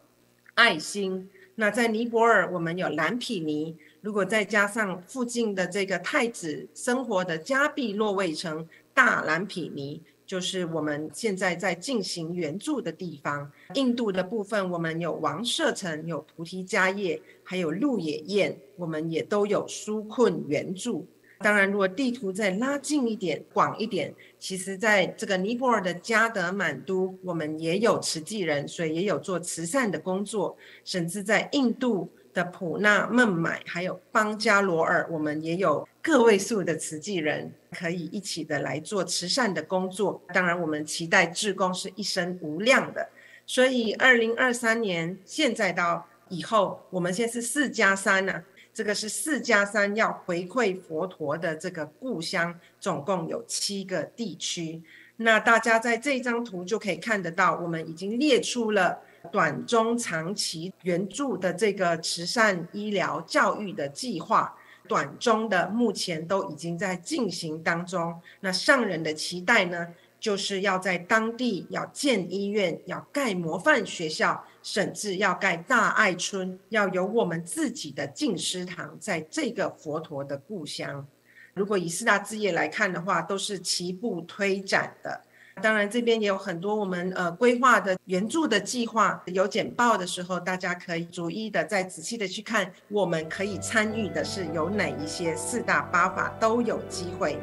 [0.55, 1.31] 爱心。
[1.55, 3.77] 那在尼泊尔，我们有蓝毗尼。
[4.03, 13.51] 如果再加上附近的这个太子生活的迦毗罗卫城大蓝毗尼，就是我们现在在进行援助的地方。
[13.75, 21.07] 印度的部分，我们有王舍城，有菩提迦叶，还有鹿野苑，我们也都有纾困援助。
[21.39, 32.09] 当然，如果地图再拉近一点、广一点，其实在这个尼泊尔的加德满都，我们也有慈济人，所以也有做慈善的工作，甚至在印度。
[32.33, 40.21] 的普纳孟买，还有邦加罗尔，我们也有个位数的慈济人可以一起的来做慈善的工作。
[40.33, 43.09] 当然，我们期待志工是一生无量的。
[43.45, 54.83] 所以，二零二三年现在到以后，我们现在是四加三呢，这个是四加三要回馈佛陀的这个故乡，总共有七个地区。
[55.17, 59.01] 那大家在这张图就可以看得到，我们已经列出了。
[59.31, 64.55] 短中长期援助的这个慈善、医疗、教育的计划，
[64.89, 68.21] 短中的目前都已经在进行当中。
[68.41, 81.07] 那上人的期待呢，就是要在当地要建医院，要盖模范学校，甚至要盖大爱村，要有我们自己的静思堂，在这个佛陀的故乡。
[81.55, 85.23] 如果以四大志业来看的话，都是齐步推展的。
[85.61, 97.39] 当然，这边也有很多我们呃规划的援助的计划，有简报的时候，大家可以逐一的再仔细的去看，我们可以参与的是有哪一些四大八法都有机会。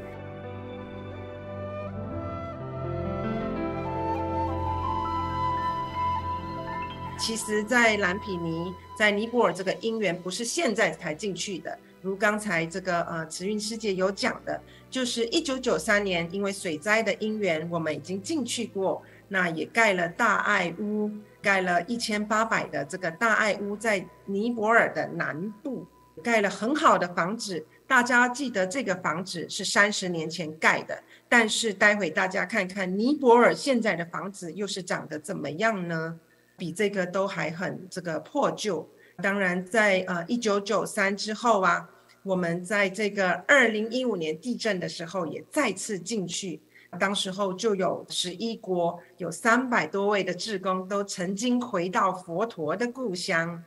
[7.19, 21.11] 其实，在蓝毗尼，在尼泊尔这个因缘不是现在才进去的，如刚才这个呃慈韵师姐有讲的，就是一九九三年，因为水灾的因缘，我们已经进去过，那也盖了大爱屋，
[21.41, 25.85] 盖了一千八百的这个大爱屋，在尼泊尔的南部
[26.23, 27.65] 盖了很好的房子。
[27.87, 36.19] 大家记得这个房子是三十年前盖的，但是待会大家看看尼泊尔现在的房子又是长得怎么样呢？
[36.57, 38.87] 比这个都还很这个破旧。
[39.21, 41.89] 当然在，呃一九九三之后啊，
[42.29, 46.61] 我们在这个二零一五年地震的时候也再次进去，
[46.99, 53.63] 当时候就有十一国，有三百多位的志工都曾经回到佛陀的故乡，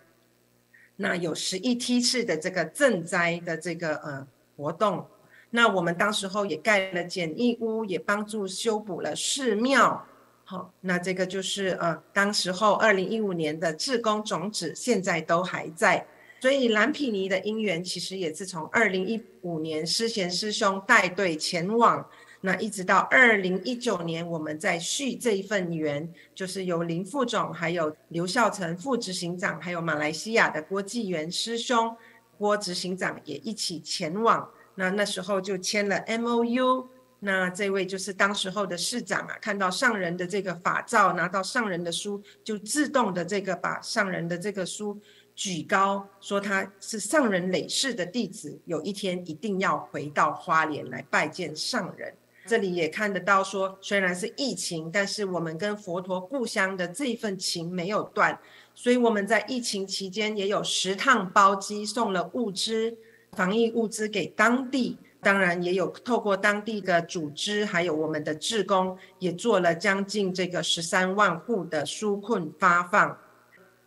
[0.95, 4.25] 那有十一梯次的这个赈灾的这个呃
[4.57, 5.05] 活动，
[5.51, 10.07] 那我们当时候也盖了简易屋，也帮助修补了寺庙。
[10.45, 16.07] 好，那这个就是呃，当时候二零一五年的志工种子，现在都还在。
[16.43, 22.05] 所以蓝毗尼的因缘，其实也是从二零一五年师贤师兄带队前往，
[22.41, 31.97] 那一直到二零一九年，我们在续这一份缘，就是由林副总、还有刘孝成副执行长，还有马来西亚的郭继元师兄、
[32.37, 34.51] 郭执行长也一起前往。
[34.75, 36.89] 那那时候就签了 MOU。
[37.25, 45.01] 那这位就是当时候的市长啊，看到上人的这个法照，拿到上人的书，就自动的这个把上人的这个书
[45.43, 52.15] 举高，说他是上人累世的弟子，有一天一定要回到花莲来拜见上人。
[52.47, 58.39] 这里也看得到说，虽然是疫情，但是我们跟佛陀故乡的这份情没有断，
[58.73, 62.97] 所以我们在疫情期间也有十趟包机送了物资、
[63.33, 64.97] 防疫物资给当地。
[65.21, 73.19] 当然也有透过当地的组织，还有我们的志工，也做了将近这个十三万户的纾困发放。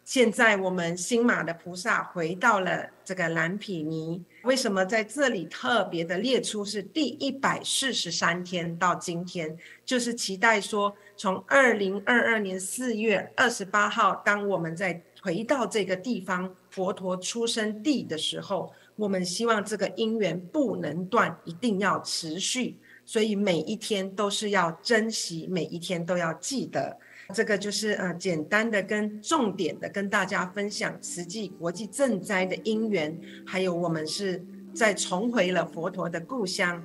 [0.05, 9.57] 现在我们新马的菩萨回到了这个蓝毗尼，为什么在这里特别的列出是第一百四十三天到今天？
[9.83, 18.71] 就是期待说，从二零二二年四月二十八号，当我们在回到这个地方，佛陀出生地的时候。
[18.97, 26.97] 我们希望这个因缘不能断，一定要持续，所以每一天都是要珍惜，每一天都要记得。
[27.33, 36.83] 这个就是呃简单的跟重点的跟大家分享实际国际赈灾的因缘，还有我们是在重回了佛陀的故乡。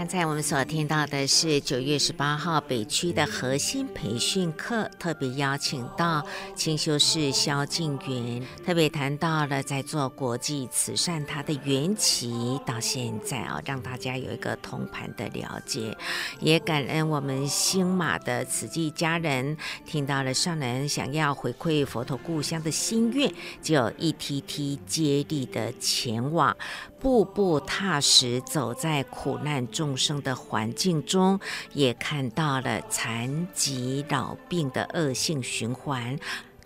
[0.00, 6.24] 刚才我们所听到的是九月十八号北区的核心培训课，特别邀请到
[6.54, 15.94] 清修士萧敬元，特别谈到了在做国际慈善它的缘起到现在啊，让大家有一个通盘的了解，
[16.40, 23.30] 也感恩我们新马的慈济家人听到了上人想要回馈佛陀故乡的心愿，
[23.60, 26.56] 就一梯梯接力的前往。
[27.00, 31.40] 步步踏实走在苦难众生的环境中，
[31.72, 36.18] 也看到了残疾老病的恶性循环。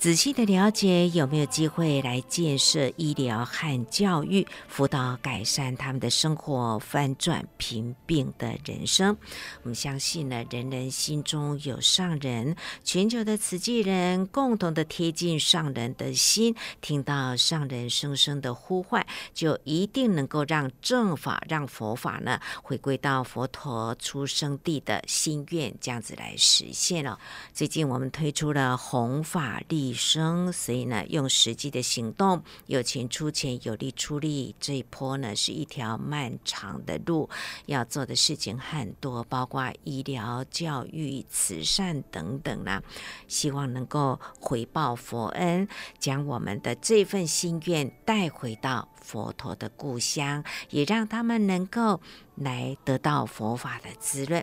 [0.04, 9.16] 仔细的了解，有没有机会来建设医疗和教育，辅导改善他们的生活，翻转贫病的人生？
[9.62, 27.18] 我们相信呢，人人心中有上人，全球的慈济人共同的贴近上人的心，听到上人声声的呼唤，就一定能够让正法、让佛法呢回归到佛陀出生地的心愿，这样子来实现了。
[27.54, 34.54] 最近我们推出了弘法利生，所以呢，用实际的行动，有钱出钱，有力出力。
[34.60, 37.30] 这一波呢，是一条漫长的路，
[37.66, 42.82] 要做的事情很多，包括医疗、教育、慈善等等啦。
[43.28, 45.66] 希望能够回报佛恩，
[45.98, 52.00] 将我们的这份心愿带回到佛陀的故乡，也让他们能够
[52.36, 54.42] 来得到佛法的滋润。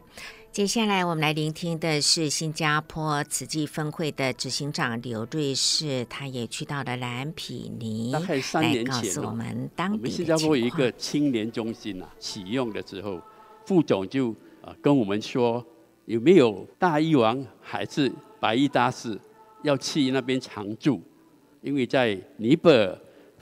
[0.51, 13.21] 接下来我们来聆听的是新加坡慈济分会的执行长刘瑞士，他也去到了蓝毗尼，大概三年前，来告诉我们当地新加坡有一个青年中心啊，启用的时候，
[13.65, 15.65] 副总就啊跟我们说，
[16.05, 19.17] 有没有大医王还是白衣大士
[19.63, 20.99] 要去那边常住？
[21.61, 22.99] 因为在尼泊尔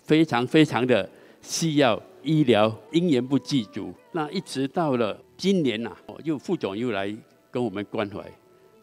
[0.09, 1.07] 非常非常的
[1.39, 3.93] 需要医疗，因缘不具足。
[4.13, 5.21] 那一直到了。
[5.37, 7.15] 今年呐、啊，又副总又来
[7.49, 8.29] 跟我们关怀，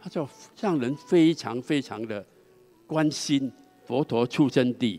[0.00, 0.26] 他说
[0.58, 2.24] 让人非常非常的
[2.86, 3.52] 关心
[3.84, 4.98] 佛陀出生地，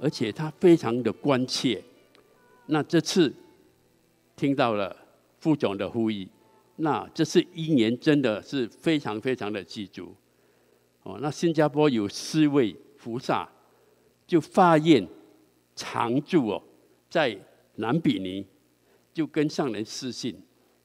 [0.00, 1.80] 而且他非常的关切。
[2.66, 3.32] 那这次
[4.34, 4.96] 听到了
[5.38, 6.26] 副总的呼吁，
[6.74, 10.12] 那这次因缘真的是非常非常的具足。
[11.04, 13.48] 哦，那新加坡有四位菩萨
[14.26, 15.06] 就发愿
[15.80, 16.62] 常住哦，
[17.08, 17.34] 在
[17.76, 18.46] 南比尼
[19.14, 20.36] 就跟上人私信，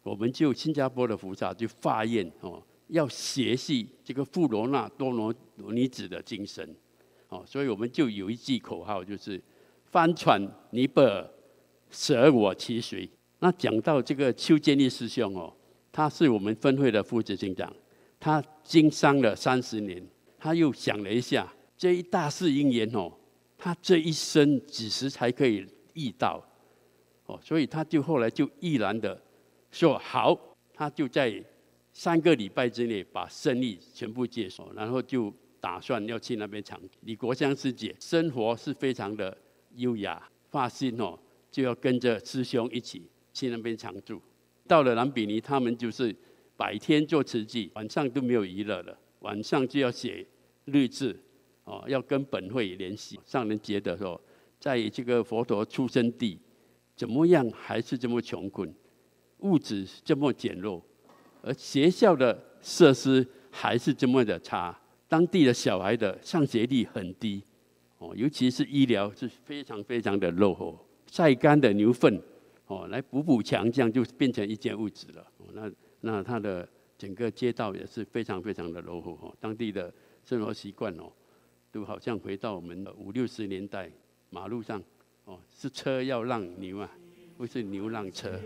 [0.01, 5.35] 我们就新加坡的菩萨就发愿哦，要学习这个富罗那多罗
[5.73, 6.73] 尼子的精神
[7.27, 9.41] 哦，所以我们就有一句口号，就是
[9.83, 11.29] 翻船尼泊尔，
[11.89, 13.09] 舍我其谁。
[13.39, 15.53] 那讲到这个邱建立师兄哦，
[15.91, 17.71] 他是我们分会的副执行长，
[18.17, 20.01] 他经商了三十年，
[20.39, 23.11] 他又想了一下，这一大世因缘哦，
[23.57, 26.43] 他这一生几时才可以遇到？
[27.25, 29.19] 哦，所以他就后来就毅然的
[29.71, 30.39] 说好，
[30.73, 31.43] 他就在
[31.91, 36.79] 三个礼拜之内把生意全部接手，然后就打算要去那边长。
[37.01, 39.37] 李国香师姐生活是非常的
[39.75, 41.17] 优雅，发心哦，
[41.49, 43.03] 就要跟着师兄一起。
[43.37, 44.21] 去那边常住，
[44.65, 46.15] 到了南比尼，他们就是
[46.55, 48.97] 白天做慈济，晚上都没有娱乐了。
[49.19, 50.25] 晚上就要写
[50.63, 51.13] 日志，
[51.65, 53.19] 哦，要跟本会联系。
[53.25, 54.19] 上人觉得说，
[54.59, 56.39] 在这个佛陀出生地，
[56.95, 58.73] 怎么样还是这么穷困，
[59.39, 60.81] 物质这么简陋，
[61.41, 67.43] 而学校的设施还是这么的差，当地的小孩的上学率很低，
[67.97, 70.79] 哦，尤其是医疗是非常非常的落后，
[71.11, 72.21] 晒干的牛粪。
[72.67, 75.27] 哦，来补补强，这样就变成一间屋子了。
[75.53, 79.11] 那那他的整个街道也是非常非常的落后。
[79.21, 79.93] 哦，当地的
[80.23, 81.11] 生活习惯哦，
[81.75, 83.91] 都好像回到我们的五六十年代，
[84.29, 84.81] 马路上
[85.25, 86.89] 哦是车要让牛啊，
[87.35, 88.39] 不是牛让车。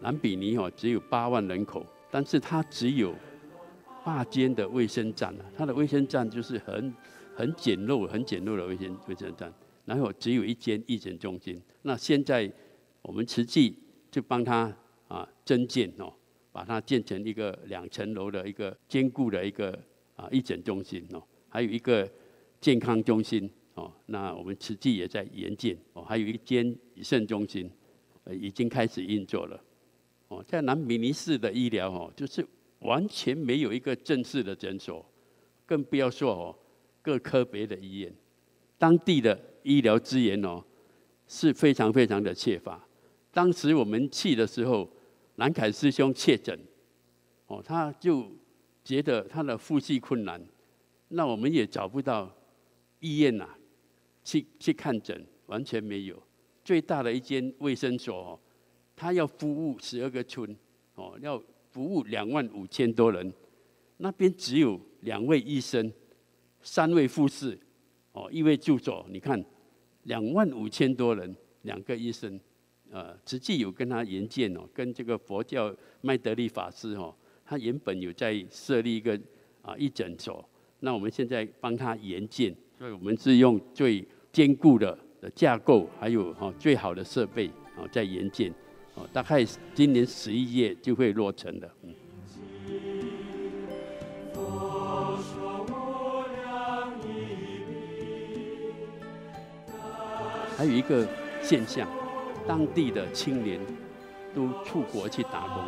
[0.00, 3.12] 南比尼哦只有八万人口，但是它只有
[4.04, 6.94] 八间的卫生站啊，它的卫生站就是很。
[7.36, 9.52] 很简陋、很简陋的卫生卫生站，
[9.84, 11.60] 然后只有一间义诊中心。
[11.82, 12.48] 那现在
[13.02, 13.76] 我们慈济
[14.08, 14.72] 就帮他
[15.08, 16.14] 啊增建哦，
[16.54, 19.76] 把它建成一个两层楼的一个坚固的一个
[20.14, 22.08] 啊义诊中心哦，还有一个
[22.60, 23.92] 健康中心哦。
[24.06, 27.68] 那我们慈济也在研建哦，还有一间洗肾中心，
[28.22, 29.60] 呃，已经开始运作了。
[30.28, 32.46] 哦，在南比尼市的医疗哦，就是
[32.78, 35.04] 完全没有一个正式的诊所，
[35.66, 36.56] 更不要说哦。
[37.02, 38.10] 各科别的医院，
[38.78, 40.64] 当地的医疗资源哦
[41.28, 42.82] 是非常非常的缺乏。
[43.30, 44.88] 当时我们去的时候，
[45.36, 46.58] 南凯师兄确诊，
[47.46, 48.30] 哦，他就
[48.82, 50.40] 觉得他的呼吸困难，
[51.08, 52.32] 那我们也找不到
[53.00, 53.48] 医院呐，
[54.22, 56.22] 去去看诊，完全没有。
[56.64, 58.40] 最大的一间卫生所，
[58.96, 60.56] 他要服务十二个村，
[60.94, 63.32] 哦，要服务两万五千多人，
[63.98, 65.92] 那边只有两位医生。
[66.66, 67.58] 三位护士，
[68.12, 69.44] 哦，一位助手，你看，
[70.04, 72.40] 两万五千多人，两个医生，
[72.94, 77.12] 呃，实际有跟他研建哦，跟这个佛教麦德利法师哦，
[77.44, 79.20] 他原本有在设立一个
[79.62, 84.96] 啊一诊所，那我们现在帮他研建，所以我们是用最坚固的
[85.34, 88.48] 架构，还有哈最好的设备哦在研建，
[88.94, 91.68] 哦，大概今年十一月就会落成的。
[91.82, 91.92] 嗯
[100.56, 101.04] 还有一个
[101.42, 101.88] 现象，
[102.46, 103.58] 当地的青年
[104.34, 105.64] 都出国去打工，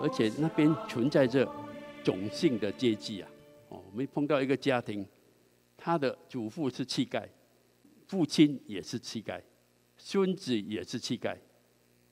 [0.00, 1.48] 而且那边存在着
[2.04, 3.28] 种姓的阶级啊。
[3.68, 5.04] 哦，我们碰到一个家庭，
[5.76, 7.26] 他的祖父是乞丐，
[8.06, 9.40] 父亲也是乞丐，
[9.96, 11.36] 孙子也是乞丐，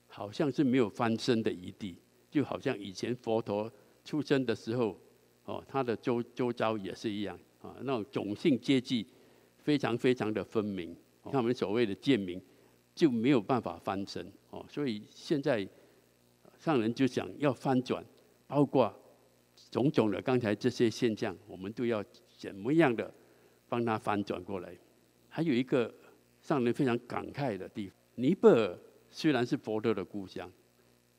[0.07, 1.97] 好像是没有翻身的余地，
[2.29, 3.71] 就好像以前佛陀
[4.03, 4.99] 出生的时候，
[5.45, 9.07] 哦，他的周周遭也是一样啊，那种种姓阶级
[9.59, 10.93] 非常非常的分明。
[11.31, 12.41] 他们所谓的贱民
[12.93, 15.67] 就没有办法翻身哦，所以现在
[16.57, 18.03] 上人就想要翻转，
[18.47, 18.93] 包括
[19.69, 22.03] 种种的刚才这些现象，我们都要
[22.37, 23.13] 怎么样的
[23.67, 24.77] 帮他翻转过来。
[25.29, 25.93] 还有一个
[26.41, 28.77] 上人非常感慨的地方，尼泊尔
[29.09, 30.51] 虽然是佛陀的故乡，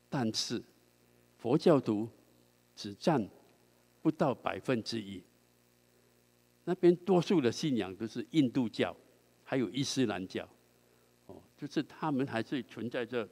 [0.09, 0.63] 但是
[1.39, 2.09] 佛教徒
[2.77, 3.29] 只占
[4.03, 5.23] 不到百分之一，
[6.65, 8.95] 那边多数的信仰都是印度教。
[9.45, 10.49] 还有伊斯兰教，
[11.63, 13.29] 就是他们还是存在着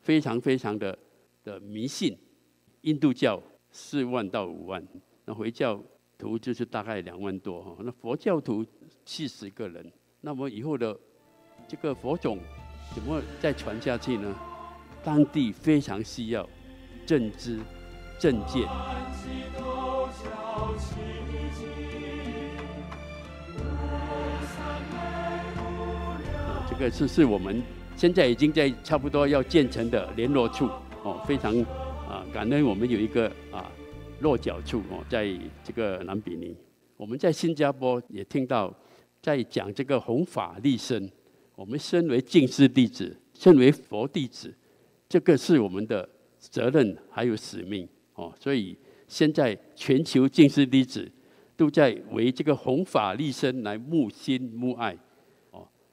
[0.00, 0.98] 非常非常的
[1.44, 2.18] 的迷信。
[2.80, 3.40] 印度教
[3.70, 4.84] 四万到五万，
[5.24, 5.80] 那回教
[6.18, 7.76] 徒就是大概两万多哈。
[7.84, 8.66] 那佛教徒
[9.04, 10.98] 七十个人，那么以后的
[11.68, 12.40] 这个佛种
[12.92, 14.34] 怎么再传下去呢？
[15.04, 16.48] 当地非常需要
[17.06, 17.60] 正知
[18.18, 18.66] 正见。
[26.80, 27.62] 这个是是我们
[27.94, 30.64] 现在已经在差不多要建成的联络处
[31.04, 31.54] 哦，非常
[32.08, 33.70] 啊感恩我们有一个啊
[34.20, 35.28] 落脚处哦，在
[35.62, 36.56] 这个南比尼。
[36.96, 38.74] 我们在新加坡也听到
[39.20, 41.06] 在讲这个弘法利生。
[41.54, 44.50] 我们身为静思弟子，身为佛弟子，
[45.06, 46.08] 这个是我们的
[46.38, 48.32] 责任还有使命哦。
[48.40, 48.74] 所以
[49.06, 51.06] 现在全球静思弟子
[51.58, 54.96] 都在为这个弘法利生来沐心沐爱。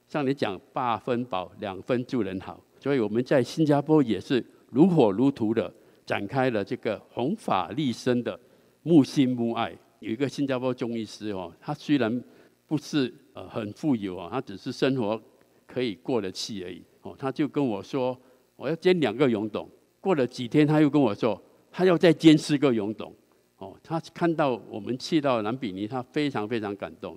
[0.08, 5.72] 像你讲八分饱，两分助人好，所以我们在新加坡也是如火如荼的
[6.04, 8.38] 展开了这个弘法利生的
[8.82, 9.72] 木心木爱。
[10.00, 12.22] 有一个新加坡中医师哦，他虽然
[12.66, 15.20] 不是呃很富有啊，他只是生活。
[15.70, 18.18] 可以过得去而已哦，他就跟我说，
[18.56, 19.68] 我要煎两个涌董。
[20.00, 21.38] 过了几天，他又跟我说，
[21.70, 23.14] 他要再煎四个涌董。
[23.58, 27.14] 哦，他看到我们去到蓝比尼，他非常非常感动。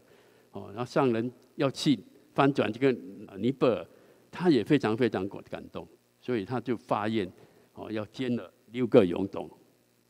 [0.51, 1.97] 哦，然后上人要去
[2.33, 2.91] 翻转这个
[3.37, 3.87] 尼泊尔，
[4.29, 5.87] 他也非常非常感感动，
[6.19, 7.29] 所以他就发愿，
[7.73, 9.49] 哦，要捐了六个涌董。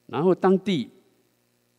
[0.08, 0.90] 然后当地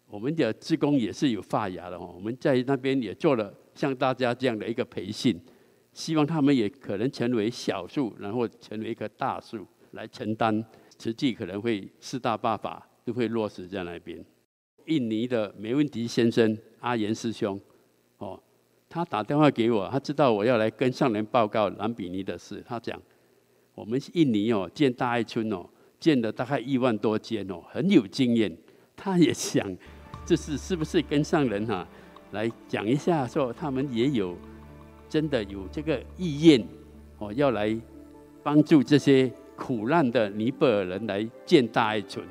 [0.06, 5.40] 我们的职工也是有发芽的哦，我们在那边也做了像大家这样的一个培训。
[5.94, 10.64] 希望他们也可能成为小树，然后成为一棵大树来承担，
[10.98, 14.24] 实际可能会四大八法都会落实在那边。
[14.86, 17.60] 印尼的梅文迪先生阿言师兄，
[18.16, 18.42] 哦，
[18.92, 22.62] 他打电话给我，他知道我要来跟上人报告兰比尼的事。
[22.66, 23.00] 他讲，
[23.74, 25.66] 我们印尼哦建大爱村哦，
[25.98, 28.54] 建了大概一万多间哦，很有经验。
[28.94, 29.66] 他也想，
[30.26, 31.88] 这是是不是跟上人哈、
[32.32, 34.36] 来讲一下，说他们也有。
[35.08, 36.66] 真的有这个意愿，
[37.18, 37.78] 哦，要来
[38.42, 42.26] 帮助这些苦难的尼泊尔人来建大爱村。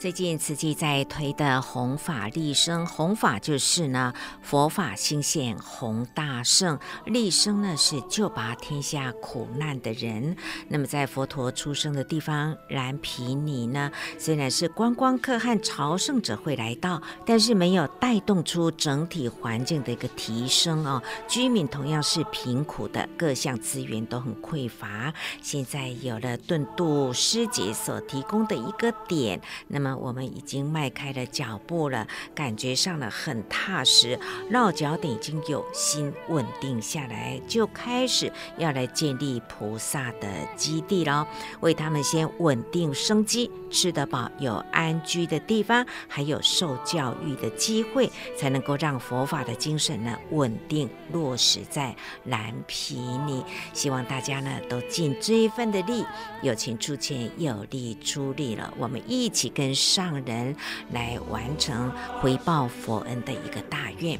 [0.00, 10.34] 最近慈济在推的弘法利生，弘法就是呢佛法兴现弘大圣，利生呢是救拔天下苦难的人。
[10.68, 21.02] 那么在佛陀出生的地方蓝毗尼呢，虽然是观光客和朝圣者会来到，但是没有带动出整体环境的一个提升哦。
[21.28, 25.12] 居民同样是贫苦的，各项资源都很匮乏。
[25.42, 29.38] 现在有了顿渡师姐所提供的一个点，
[29.68, 29.89] 那么。
[29.98, 34.18] 我们已经迈开了脚步了，感觉上了很踏实，
[34.50, 41.26] 落脚点已经有心稳定下来，就开始要来建立菩萨的基地了，
[41.60, 53.44] 为他们先稳定生机，吃得饱，有安居的地方，还有受教育的机会，才能够让佛法的精神呢稳定落实在蓝皮尼。
[53.72, 56.04] 希望大家呢都尽这一份的力，
[56.42, 60.54] 有钱出钱，有力出力了，我们一起跟上人
[60.92, 64.18] 来完成回报佛恩的一个大愿。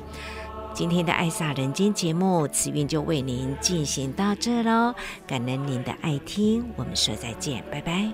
[0.73, 4.95] 今天的爱萨人间节目，慈运就为您进行到这喽。
[5.27, 8.13] 感恩您的爱听，我们说再见，拜拜。